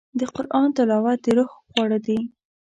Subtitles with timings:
[0.19, 2.19] د قرآن تلاوت د روح خواړه دي.